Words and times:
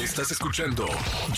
Estás 0.00 0.30
escuchando 0.32 0.86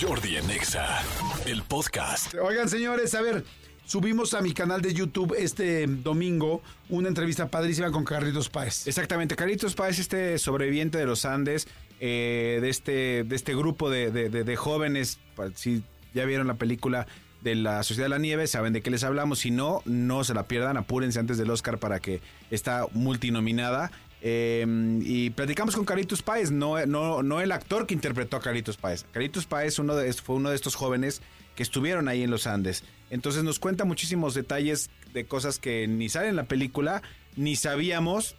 Jordi 0.00 0.36
Anexa, 0.36 1.02
el 1.46 1.62
podcast. 1.62 2.34
Oigan, 2.34 2.68
señores, 2.68 3.14
a 3.14 3.20
ver, 3.20 3.44
subimos 3.84 4.32
a 4.34 4.40
mi 4.40 4.52
canal 4.52 4.80
de 4.80 4.94
YouTube 4.94 5.34
este 5.36 5.86
domingo 5.86 6.62
una 6.88 7.08
entrevista 7.08 7.48
padrísima 7.48 7.90
con 7.90 8.04
Carlitos 8.04 8.48
Páez. 8.48 8.86
Exactamente, 8.86 9.36
Carlitos 9.36 9.74
Páez, 9.74 9.98
este 9.98 10.38
sobreviviente 10.38 10.98
de 10.98 11.06
los 11.06 11.24
Andes, 11.24 11.68
eh, 12.00 12.58
de, 12.60 12.68
este, 12.70 13.24
de 13.24 13.36
este 13.36 13.54
grupo 13.54 13.90
de, 13.90 14.10
de- 14.10 14.28
de- 14.30 14.44
de 14.44 14.56
jóvenes, 14.56 15.18
pa- 15.36 15.50
si 15.54 15.82
ya 16.14 16.24
vieron 16.24 16.46
la 16.46 16.54
película 16.54 17.06
de 17.42 17.54
la 17.56 17.82
Sociedad 17.82 18.06
de 18.06 18.10
la 18.10 18.18
Nieve, 18.18 18.46
saben 18.46 18.72
de 18.72 18.80
qué 18.80 18.90
les 18.90 19.04
hablamos, 19.04 19.40
si 19.40 19.50
no, 19.50 19.82
no 19.84 20.24
se 20.24 20.32
la 20.32 20.48
pierdan, 20.48 20.78
apúrense 20.78 21.18
antes 21.18 21.36
del 21.36 21.50
Oscar 21.50 21.78
para 21.78 22.00
que 22.00 22.22
está 22.50 22.86
multinominada. 22.92 23.90
Eh, 24.26 24.64
y 25.02 25.28
platicamos 25.30 25.76
con 25.76 25.84
Carlitos 25.84 26.22
Páez, 26.22 26.50
no, 26.50 26.84
no, 26.86 27.22
no 27.22 27.42
el 27.42 27.52
actor 27.52 27.86
que 27.86 27.92
interpretó 27.92 28.38
a 28.38 28.40
Carlitos 28.40 28.78
Páez. 28.78 29.04
Carlitos 29.12 29.44
Páez 29.44 29.78
uno 29.78 29.94
de, 29.94 30.10
fue 30.14 30.36
uno 30.36 30.48
de 30.48 30.56
estos 30.56 30.76
jóvenes 30.76 31.20
que 31.54 31.62
estuvieron 31.62 32.08
ahí 32.08 32.22
en 32.22 32.30
los 32.30 32.46
Andes. 32.46 32.84
Entonces 33.10 33.44
nos 33.44 33.58
cuenta 33.58 33.84
muchísimos 33.84 34.32
detalles 34.32 34.88
de 35.12 35.26
cosas 35.26 35.58
que 35.58 35.86
ni 35.86 36.08
salen 36.08 36.30
en 36.30 36.36
la 36.36 36.44
película, 36.44 37.02
ni 37.36 37.54
sabíamos, 37.54 38.34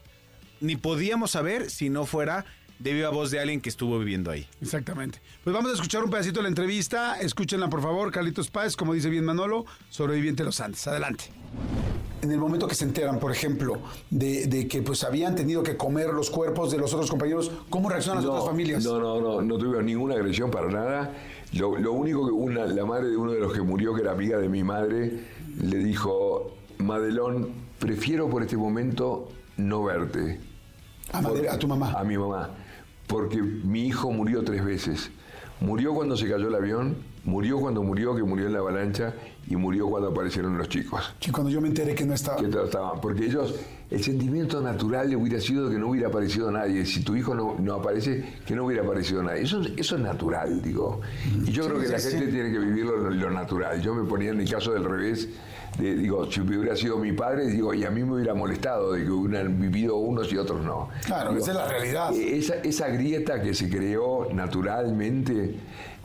ni 0.59 0.75
podíamos 0.75 1.29
saber 1.29 1.69
si 1.69 1.91
no 1.91 2.07
fuera 2.07 2.45
de 2.79 2.93
viva 2.93 3.09
voz 3.09 3.29
de 3.29 3.39
alguien 3.39 3.61
que 3.61 3.69
estuvo 3.69 3.99
viviendo 3.99 4.31
ahí. 4.31 4.47
Exactamente. 4.61 5.21
Pues 5.43 5.53
vamos 5.53 5.69
a 5.69 5.75
escuchar 5.75 6.03
un 6.03 6.09
pedacito 6.09 6.39
de 6.39 6.43
la 6.43 6.49
entrevista. 6.49 7.19
Escúchenla, 7.21 7.69
por 7.69 7.83
favor, 7.83 8.11
Carlitos 8.11 8.49
Páez, 8.49 8.75
como 8.75 8.95
dice 8.95 9.11
bien 9.11 9.23
Manolo, 9.23 9.67
sobreviviente 9.91 10.41
de 10.41 10.47
los 10.47 10.59
Andes. 10.59 10.87
Adelante. 10.87 11.25
En 12.21 12.31
el 12.31 12.39
momento 12.39 12.67
que 12.67 12.75
se 12.75 12.85
enteran, 12.85 13.19
por 13.19 13.31
ejemplo, 13.31 13.77
de, 14.09 14.47
de 14.47 14.67
que 14.67 14.81
pues 14.81 15.03
habían 15.03 15.35
tenido 15.35 15.61
que 15.63 15.77
comer 15.77 16.07
los 16.09 16.29
cuerpos 16.29 16.71
de 16.71 16.77
los 16.77 16.93
otros 16.93 17.09
compañeros, 17.09 17.51
¿cómo 17.69 17.89
reaccionan 17.89 18.23
las 18.23 18.31
otras 18.31 18.45
familias? 18.45 18.83
No, 18.83 18.99
no, 18.99 19.21
no, 19.21 19.41
no 19.41 19.57
tuve 19.57 19.83
ninguna 19.83 20.15
agresión 20.15 20.49
para 20.49 20.67
nada. 20.69 21.13
Lo, 21.53 21.77
lo 21.77 21.91
único 21.93 22.25
que 22.25 22.31
una, 22.31 22.65
la 22.65 22.85
madre 22.85 23.09
de 23.09 23.17
uno 23.17 23.31
de 23.31 23.39
los 23.39 23.53
que 23.53 23.61
murió, 23.61 23.93
que 23.93 24.01
era 24.01 24.13
amiga 24.13 24.37
de 24.39 24.49
mi 24.49 24.63
madre, 24.63 25.19
le 25.61 25.77
dijo, 25.77 26.55
Madelón, 26.79 27.49
prefiero 27.79 28.29
por 28.29 28.41
este 28.41 28.57
momento 28.57 29.29
no 29.57 29.83
verte. 29.83 30.39
A, 31.13 31.21
Madre- 31.21 31.49
a 31.49 31.59
tu 31.59 31.67
mamá. 31.67 31.91
A 31.93 32.03
mi 32.03 32.17
mamá. 32.17 32.49
Porque 33.07 33.41
mi 33.41 33.85
hijo 33.85 34.11
murió 34.11 34.43
tres 34.43 34.65
veces. 34.65 35.11
Murió 35.61 35.93
cuando 35.93 36.17
se 36.17 36.27
cayó 36.29 36.47
el 36.47 36.55
avión, 36.55 36.95
murió 37.25 37.59
cuando 37.59 37.83
murió, 37.83 38.15
que 38.15 38.23
murió 38.23 38.47
en 38.47 38.53
la 38.53 38.59
avalancha, 38.59 39.13
y 39.47 39.55
murió 39.55 39.87
cuando 39.87 40.09
aparecieron 40.09 40.57
los 40.57 40.69
chicos. 40.69 41.13
Y 41.25 41.31
cuando 41.31 41.51
yo 41.51 41.61
me 41.61 41.67
enteré 41.67 41.93
que 41.93 42.05
no 42.05 42.13
estaba... 42.13 42.37
que 42.37 42.47
trataban, 42.47 43.01
porque 43.01 43.25
ellos, 43.25 43.53
el 43.91 44.03
sentimiento 44.03 44.61
natural 44.61 45.09
le 45.09 45.15
hubiera 45.15 45.39
sido 45.39 45.69
que 45.69 45.77
no 45.77 45.89
hubiera 45.89 46.07
aparecido 46.07 46.49
nadie. 46.51 46.85
Si 46.85 47.03
tu 47.03 47.15
hijo 47.15 47.35
no, 47.35 47.55
no 47.59 47.75
aparece, 47.75 48.39
que 48.45 48.55
no 48.55 48.65
hubiera 48.65 48.83
aparecido 48.83 49.21
nadie. 49.21 49.43
Eso, 49.43 49.61
eso 49.75 49.95
es 49.95 50.01
natural, 50.01 50.61
digo. 50.61 51.01
Y 51.45 51.51
yo 51.51 51.65
creo 51.65 51.79
que 51.79 51.87
la 51.87 51.99
sí, 51.99 52.09
gente 52.11 52.25
sí. 52.27 52.31
tiene 52.31 52.51
que 52.51 52.59
vivir 52.59 52.85
lo, 52.85 53.09
lo 53.09 53.29
natural. 53.31 53.81
Yo 53.81 53.93
me 53.93 54.07
ponía 54.07 54.31
en 54.31 54.41
el 54.41 54.49
caso 54.49 54.71
del 54.71 54.83
revés. 54.83 55.29
de, 55.79 55.95
digo, 55.95 56.31
si 56.31 56.41
hubiera 56.41 56.75
sido 56.75 56.97
mi 56.97 57.11
padre, 57.11 57.47
digo, 57.47 57.73
y 57.73 57.83
a 57.83 57.91
mí 57.91 58.03
me 58.03 58.15
hubiera 58.15 58.33
molestado 58.33 58.93
de 58.93 59.03
que 59.03 59.11
hubieran 59.11 59.59
vivido 59.59 59.97
unos 59.97 60.31
y 60.31 60.37
otros 60.37 60.63
no. 60.63 60.89
Claro, 61.05 61.31
Digo, 61.31 61.43
esa 61.43 61.51
es 61.51 61.57
la 61.57 61.67
realidad. 61.67 62.13
Esa, 62.15 62.55
esa 62.55 62.87
grieta 62.89 63.41
que 63.41 63.53
se 63.53 63.69
creó 63.69 64.27
naturalmente, 64.33 65.55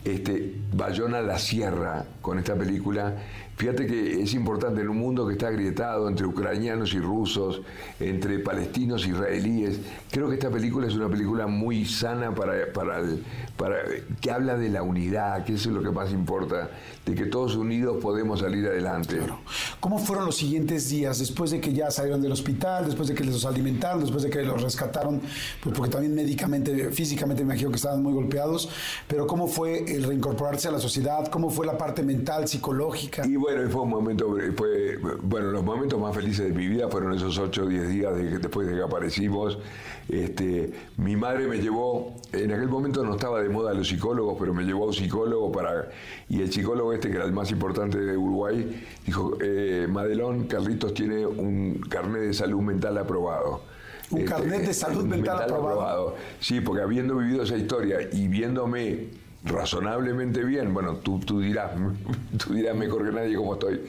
este, 0.05 0.55
Bayona 0.73 1.21
la 1.21 1.39
cierra 1.39 2.05
con 2.21 2.39
esta 2.39 2.55
película. 2.55 3.15
Fíjate 3.61 3.87
que 3.87 4.23
es 4.23 4.33
importante 4.33 4.81
en 4.81 4.89
un 4.89 4.97
mundo 4.97 5.27
que 5.27 5.35
está 5.35 5.49
agrietado 5.49 6.09
entre 6.09 6.25
ucranianos 6.25 6.95
y 6.95 6.99
rusos, 6.99 7.61
entre 8.01 8.39
palestinos 8.39 9.05
e 9.05 9.11
israelíes. 9.11 9.81
Creo 10.11 10.29
que 10.31 10.37
esta 10.37 10.49
película 10.49 10.87
es 10.87 10.95
una 10.95 11.11
película 11.11 11.47
muy 11.47 11.85
sana 11.85 12.35
para, 12.35 12.73
para, 12.73 13.01
el- 13.01 13.23
para 13.59 13.77
que 14.19 14.31
habla 14.31 14.57
de 14.57 14.71
la 14.71 14.83
unidad, 14.83 15.45
que 15.45 15.53
eso 15.57 15.69
es 15.69 15.75
lo 15.75 15.83
que 15.83 15.91
más 15.91 16.11
importa, 16.11 16.71
de 17.05 17.15
que 17.15 17.27
todos 17.27 17.55
unidos 17.55 17.99
podemos 18.01 18.41
salir 18.41 18.65
adelante. 18.67 19.19
¿Cómo 19.79 19.99
fueron 19.99 20.25
los 20.25 20.37
siguientes 20.39 20.89
días 20.89 21.19
después 21.19 21.51
de 21.51 21.61
que 21.61 21.75
ya 21.75 21.91
salieron 21.91 22.23
del 22.23 22.33
hospital, 22.33 22.87
después 22.87 23.09
de 23.09 23.15
que 23.15 23.25
les 23.25 23.35
los 23.35 23.45
alimentaron, 23.45 24.01
después 24.01 24.23
de 24.23 24.31
que 24.31 24.43
los 24.43 24.63
rescataron? 24.63 25.21
Pues 25.63 25.77
porque 25.77 25.91
también 25.91 26.15
médicamente, 26.15 26.91
físicamente 26.93 27.45
me 27.45 27.53
imagino 27.53 27.69
que 27.69 27.77
estaban 27.77 28.03
muy 28.03 28.15
golpeados, 28.15 28.71
pero 29.07 29.27
¿cómo 29.27 29.47
fue 29.49 29.85
el 29.85 30.05
reincorporarse 30.05 30.69
a 30.69 30.71
la 30.71 30.79
sociedad? 30.79 31.27
¿Cómo 31.27 31.51
fue 31.51 31.67
la 31.67 31.77
parte 31.77 32.03
mental, 32.03 32.49
psicológica? 32.49 33.27
Y 33.27 33.37
bueno, 33.37 33.50
fue 33.71 33.83
un 33.83 33.91
momento, 33.91 34.37
fue, 34.57 34.99
bueno, 35.23 35.51
los 35.51 35.63
momentos 35.63 36.01
más 36.01 36.15
felices 36.15 36.47
de 36.47 36.53
mi 36.53 36.67
vida 36.69 36.89
fueron 36.89 37.15
esos 37.15 37.39
8 37.39 37.63
o 37.63 37.67
10 37.67 37.89
días 37.89 38.15
de 38.15 38.39
después 38.39 38.67
de 38.67 38.75
que 38.75 38.83
aparecimos. 38.83 39.59
Este, 40.09 40.73
mi 40.97 41.17
madre 41.17 41.47
me 41.47 41.59
llevó, 41.59 42.17
en 42.33 42.53
aquel 42.53 42.69
momento 42.69 43.05
no 43.05 43.15
estaba 43.15 43.41
de 43.43 43.49
moda 43.49 43.73
los 43.75 43.89
psicólogos, 43.89 44.37
pero 44.39 44.53
me 44.53 44.65
llevó 44.65 44.85
a 44.85 44.87
un 44.89 44.93
psicólogo 44.93 45.53
para, 45.53 45.89
y 46.29 46.41
el 46.41 46.53
psicólogo 46.53 46.93
este, 46.93 47.11
que 47.11 47.17
era 47.17 47.25
el 47.25 47.33
más 47.33 47.51
importante 47.51 47.99
de 47.99 48.17
Uruguay, 48.17 48.85
dijo, 49.07 49.37
eh, 49.41 49.87
Madelón, 49.89 50.45
Carlitos 50.47 50.95
tiene 50.95 51.27
un 51.27 51.81
carnet 51.89 52.23
de 52.23 52.35
salud 52.35 52.61
mental 52.61 52.99
aprobado. 52.99 53.63
Un 54.11 54.25
carnet 54.25 54.67
de 54.67 54.75
salud 54.75 55.05
mental 55.07 55.43
aprobado. 55.43 56.17
Sí, 56.41 56.61
porque 56.61 56.83
habiendo 56.83 57.17
vivido 57.17 57.45
esa 57.45 57.57
historia 57.57 57.99
y 58.13 58.27
viéndome 58.27 59.09
razonablemente 59.45 60.45
bien, 60.45 60.73
bueno, 60.75 60.97
tú, 60.97 61.19
tú 61.21 61.41
dirás, 61.41 61.73
tú 62.45 62.55
dirás 62.55 62.77
mejor 62.77 63.05
que 63.07 63.13
nadie 63.13 63.37
cómo 63.37 63.55
estoy, 63.55 63.81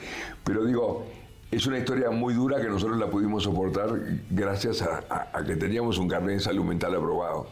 pero 0.44 0.64
digo, 0.64 1.06
es 1.50 1.66
una 1.66 1.78
historia 1.78 2.10
muy 2.10 2.32
dura 2.34 2.60
que 2.60 2.68
nosotros 2.68 2.98
la 2.98 3.08
pudimos 3.10 3.42
soportar 3.42 3.90
gracias 4.30 4.80
a, 4.82 5.02
a- 5.10 5.28
a 5.38 5.44
que 5.44 5.56
teníamos 5.56 5.98
un 5.98 6.08
carnet 6.08 6.36
de 6.36 6.40
salud 6.40 6.64
mental 6.64 6.94
aprobado. 6.94 7.46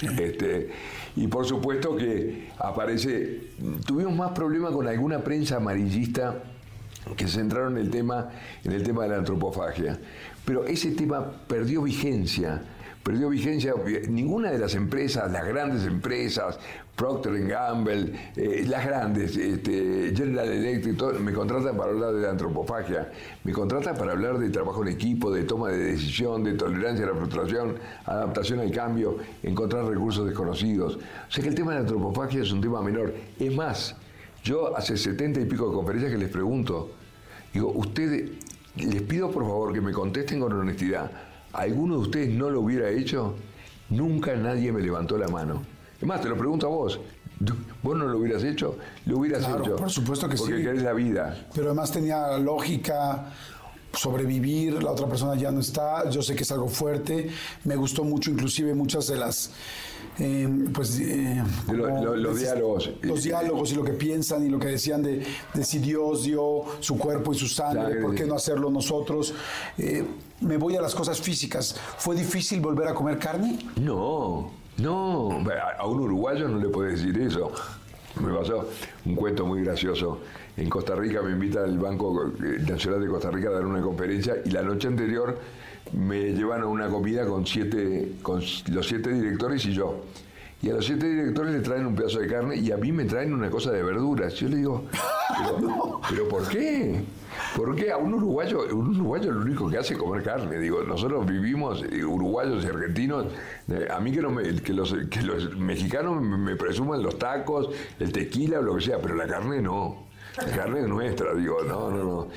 Este, 0.00 0.70
y 1.16 1.26
por 1.26 1.44
supuesto 1.44 1.96
que 1.96 2.50
aparece, 2.58 3.48
tuvimos 3.84 4.14
más 4.14 4.30
problemas 4.30 4.72
con 4.72 4.86
alguna 4.86 5.18
prensa 5.24 5.56
amarillista 5.56 6.36
que 7.16 7.26
centraron 7.26 7.76
el 7.78 7.90
tema 7.90 8.30
en 8.64 8.72
el 8.72 8.82
tema 8.84 9.02
de 9.04 9.08
la 9.10 9.16
antropofagia. 9.16 9.98
Pero 10.44 10.64
ese 10.66 10.92
tema 10.92 11.28
perdió 11.48 11.82
vigencia. 11.82 12.62
Perdió 13.08 13.30
vigencia, 13.30 13.72
ninguna 14.10 14.50
de 14.50 14.58
las 14.58 14.74
empresas, 14.74 15.32
las 15.32 15.46
grandes 15.48 15.86
empresas, 15.86 16.58
Procter 16.94 17.42
Gamble, 17.48 18.12
eh, 18.36 18.66
las 18.68 18.84
grandes, 18.84 19.34
este, 19.34 20.12
General 20.14 20.46
Electric, 20.46 21.18
me 21.18 21.32
contratan 21.32 21.74
para 21.74 21.92
hablar 21.92 22.12
de 22.12 22.20
la 22.20 22.30
antropofagia, 22.32 23.10
me 23.44 23.52
contratan 23.52 23.96
para 23.96 24.12
hablar 24.12 24.38
de 24.38 24.50
trabajo 24.50 24.82
en 24.82 24.88
equipo, 24.88 25.30
de 25.30 25.44
toma 25.44 25.70
de 25.70 25.78
decisión, 25.78 26.44
de 26.44 26.52
tolerancia 26.52 27.06
a 27.06 27.08
la 27.08 27.14
frustración, 27.14 27.76
adaptación 28.04 28.60
al 28.60 28.70
cambio, 28.72 29.16
encontrar 29.42 29.86
recursos 29.86 30.26
desconocidos. 30.26 30.96
O 30.96 31.32
sea 31.32 31.42
que 31.42 31.48
el 31.48 31.54
tema 31.54 31.70
de 31.70 31.76
la 31.76 31.80
antropofagia 31.88 32.42
es 32.42 32.52
un 32.52 32.60
tema 32.60 32.82
menor. 32.82 33.14
Es 33.40 33.56
más, 33.56 33.96
yo 34.44 34.76
hace 34.76 34.98
setenta 34.98 35.40
y 35.40 35.46
pico 35.46 35.70
de 35.70 35.74
conferencias 35.74 36.12
que 36.12 36.18
les 36.18 36.28
pregunto, 36.28 36.90
digo, 37.54 37.72
ustedes, 37.74 38.32
les 38.76 39.00
pido 39.00 39.30
por 39.30 39.44
favor 39.44 39.72
que 39.72 39.80
me 39.80 39.92
contesten 39.92 40.40
con 40.40 40.52
honestidad, 40.52 41.10
¿alguno 41.52 41.94
de 41.94 42.00
ustedes 42.00 42.28
no 42.30 42.50
lo 42.50 42.60
hubiera 42.60 42.88
hecho? 42.90 43.34
Nunca 43.90 44.34
nadie 44.36 44.70
me 44.72 44.80
levantó 44.80 45.16
la 45.18 45.28
mano. 45.28 45.62
Es 46.00 46.06
más, 46.06 46.20
te 46.20 46.28
lo 46.28 46.36
pregunto 46.36 46.66
a 46.66 46.70
vos. 46.70 47.00
¿Vos 47.82 47.96
no 47.96 48.06
lo 48.06 48.18
hubieras 48.18 48.42
hecho? 48.42 48.76
Lo 49.06 49.18
hubieras 49.18 49.44
Claro, 49.44 49.62
hecho. 49.62 49.76
por 49.76 49.90
supuesto 49.90 50.28
que 50.28 50.36
porque 50.36 50.56
sí. 50.56 50.62
querés 50.62 50.82
la 50.82 50.92
vida. 50.92 51.46
Pero 51.54 51.66
además 51.68 51.92
tenía 51.92 52.36
lógica 52.38 53.26
sobrevivir, 53.98 54.82
la 54.82 54.92
otra 54.92 55.06
persona 55.06 55.34
ya 55.34 55.50
no 55.50 55.60
está, 55.60 56.08
yo 56.10 56.22
sé 56.22 56.34
que 56.34 56.42
es 56.44 56.52
algo 56.52 56.68
fuerte, 56.68 57.28
me 57.64 57.76
gustó 57.76 58.04
mucho 58.04 58.30
inclusive 58.30 58.74
muchas 58.74 59.08
de 59.08 59.16
las, 59.16 59.50
eh, 60.18 60.48
pues, 60.72 60.98
eh, 61.00 61.42
lo- 61.72 61.88
lo- 62.04 62.16
los 62.16 62.38
diálogos. 62.38 62.90
Los 63.02 63.22
diálogos 63.24 63.72
y 63.72 63.74
lo 63.74 63.84
que 63.84 63.92
piensan 63.92 64.46
y 64.46 64.48
lo 64.48 64.58
que 64.58 64.68
decían 64.68 65.02
de, 65.02 65.26
de 65.54 65.64
si 65.64 65.78
Dios 65.78 66.22
dio 66.24 66.62
su 66.80 66.96
cuerpo 66.96 67.32
y 67.32 67.38
su 67.38 67.48
sangre. 67.48 68.00
¿por 68.00 68.14
qué 68.14 68.24
no 68.24 68.34
hacerlo 68.34 68.70
nosotros? 68.70 69.34
Eh, 69.76 70.04
me 70.40 70.56
voy 70.56 70.76
a 70.76 70.80
las 70.80 70.94
cosas 70.94 71.20
físicas. 71.20 71.74
¿Fue 71.98 72.14
difícil 72.14 72.60
volver 72.60 72.88
a 72.88 72.94
comer 72.94 73.18
carne? 73.18 73.58
No, 73.76 74.50
no. 74.76 75.44
A 75.78 75.86
un 75.86 76.00
uruguayo 76.00 76.48
no 76.48 76.58
le 76.58 76.68
puedes 76.68 77.00
decir 77.02 77.20
eso. 77.20 77.50
Me 78.20 78.34
pasó 78.34 78.68
un 79.04 79.14
cuento 79.14 79.46
muy 79.46 79.62
gracioso. 79.62 80.20
En 80.56 80.68
Costa 80.68 80.96
Rica 80.96 81.22
me 81.22 81.30
invita 81.32 81.64
el 81.64 81.78
Banco 81.78 82.32
eh, 82.42 82.58
Nacional 82.68 83.00
de 83.00 83.06
Costa 83.08 83.30
Rica 83.30 83.48
a 83.48 83.52
dar 83.52 83.66
una 83.66 83.80
conferencia 83.80 84.36
y 84.44 84.50
la 84.50 84.62
noche 84.62 84.88
anterior 84.88 85.38
me 85.92 86.32
llevan 86.32 86.62
a 86.62 86.66
una 86.66 86.88
comida 86.88 87.24
con 87.26 87.46
siete, 87.46 88.14
con 88.22 88.42
los 88.70 88.86
siete 88.86 89.10
directores 89.12 89.64
y 89.66 89.72
yo. 89.72 90.02
Y 90.60 90.70
a 90.70 90.74
los 90.74 90.84
siete 90.84 91.08
directores 91.08 91.52
le 91.52 91.60
traen 91.60 91.86
un 91.86 91.94
pedazo 91.94 92.18
de 92.18 92.26
carne 92.26 92.56
y 92.56 92.72
a 92.72 92.76
mí 92.76 92.90
me 92.90 93.04
traen 93.04 93.32
una 93.32 93.48
cosa 93.48 93.70
de 93.70 93.82
verduras. 93.82 94.34
Yo 94.34 94.48
le 94.48 94.56
digo, 94.56 94.84
¿pero, 95.28 96.00
¿pero 96.08 96.28
por 96.28 96.48
qué? 96.48 97.04
¿Por 97.56 97.74
qué 97.76 97.92
a 97.92 97.96
un 97.96 98.14
uruguayo, 98.14 98.64
un 98.74 98.96
uruguayo 98.96 99.32
lo 99.32 99.40
único 99.40 99.68
que 99.68 99.78
hace 99.78 99.94
es 99.94 99.98
comer 99.98 100.22
carne? 100.22 100.58
Digo, 100.58 100.82
nosotros 100.82 101.26
vivimos, 101.26 101.82
eh, 101.82 102.04
uruguayos 102.04 102.64
y 102.64 102.68
argentinos, 102.68 103.26
eh, 103.68 103.88
a 103.90 104.00
mí 104.00 104.12
que, 104.12 104.20
los, 104.72 104.94
que 105.10 105.22
los 105.22 105.56
mexicanos 105.56 106.20
me, 106.20 106.36
me 106.36 106.56
presuman 106.56 107.02
los 107.02 107.18
tacos, 107.18 107.70
el 107.98 108.12
tequila 108.12 108.58
o 108.58 108.62
lo 108.62 108.76
que 108.76 108.82
sea, 108.82 108.98
pero 108.98 109.14
la 109.14 109.26
carne 109.26 109.60
no. 109.60 110.08
La 110.36 110.56
carne 110.56 110.80
es 110.80 110.88
nuestra, 110.88 111.34
digo, 111.34 111.62
no, 111.66 111.90
no, 111.90 112.04
no. 112.04 112.28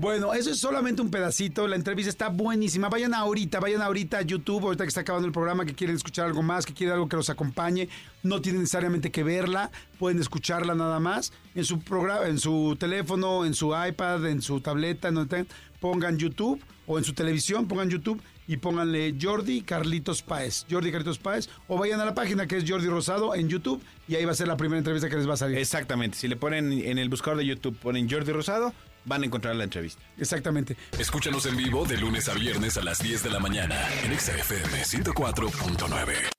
Bueno, 0.00 0.32
eso 0.32 0.50
es 0.50 0.60
solamente 0.60 1.02
un 1.02 1.10
pedacito. 1.10 1.66
La 1.66 1.74
entrevista 1.74 2.08
está 2.08 2.28
buenísima. 2.28 2.88
Vayan 2.88 3.14
ahorita, 3.14 3.58
vayan 3.58 3.82
ahorita 3.82 4.18
a 4.18 4.22
YouTube, 4.22 4.62
ahorita 4.62 4.84
que 4.84 4.88
está 4.88 5.00
acabando 5.00 5.26
el 5.26 5.32
programa, 5.32 5.66
que 5.66 5.74
quieren 5.74 5.96
escuchar 5.96 6.26
algo 6.26 6.40
más, 6.40 6.64
que 6.64 6.72
quieren 6.72 6.94
algo 6.94 7.08
que 7.08 7.16
los 7.16 7.30
acompañe. 7.30 7.88
No 8.22 8.40
tienen 8.40 8.60
necesariamente 8.60 9.10
que 9.10 9.24
verla, 9.24 9.72
pueden 9.98 10.20
escucharla 10.20 10.76
nada 10.76 11.00
más. 11.00 11.32
En 11.56 11.64
su 11.64 11.80
programa, 11.80 12.28
en 12.28 12.38
su 12.38 12.76
teléfono, 12.78 13.44
en 13.44 13.54
su 13.54 13.74
iPad, 13.74 14.24
en 14.26 14.40
su 14.40 14.60
tableta, 14.60 15.08
en 15.08 15.14
donde 15.16 15.46
pongan 15.80 16.16
YouTube 16.16 16.62
o 16.86 16.98
en 16.98 17.02
su 17.02 17.12
televisión, 17.12 17.66
pongan 17.66 17.90
YouTube 17.90 18.22
y 18.48 18.56
pónganle 18.56 19.14
Jordi 19.20 19.60
Carlitos 19.60 20.22
Páez. 20.22 20.66
Jordi 20.68 20.90
Carlitos 20.90 21.18
Páez. 21.18 21.48
O 21.68 21.78
vayan 21.78 22.00
a 22.00 22.04
la 22.04 22.14
página 22.14 22.48
que 22.48 22.56
es 22.56 22.68
Jordi 22.68 22.88
Rosado 22.88 23.34
en 23.34 23.48
YouTube 23.48 23.80
y 24.08 24.16
ahí 24.16 24.24
va 24.24 24.32
a 24.32 24.34
ser 24.34 24.48
la 24.48 24.56
primera 24.56 24.78
entrevista 24.78 25.08
que 25.08 25.16
les 25.16 25.28
va 25.28 25.34
a 25.34 25.36
salir. 25.36 25.58
Exactamente. 25.58 26.16
Si 26.16 26.26
le 26.26 26.34
ponen 26.34 26.72
en 26.72 26.98
el 26.98 27.08
buscador 27.08 27.38
de 27.38 27.46
YouTube, 27.46 27.76
ponen 27.78 28.10
Jordi 28.10 28.32
Rosado, 28.32 28.72
van 29.04 29.22
a 29.22 29.26
encontrar 29.26 29.54
la 29.54 29.64
entrevista. 29.64 30.02
Exactamente. 30.16 30.76
Escúchanos 30.98 31.46
en 31.46 31.56
vivo 31.56 31.84
de 31.84 31.98
lunes 31.98 32.28
a 32.28 32.34
viernes 32.34 32.76
a 32.78 32.82
las 32.82 32.98
10 32.98 33.22
de 33.22 33.30
la 33.30 33.38
mañana 33.38 33.76
en 34.02 34.18
XFM 34.18 34.82
104.9. 34.82 36.37